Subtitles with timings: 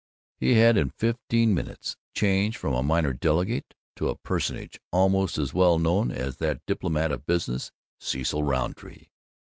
[0.39, 5.53] He had in fifteen minutes changed from a minor delegate to a personage almost as
[5.53, 9.09] well known as that diplomat of business, Cecil Rountree.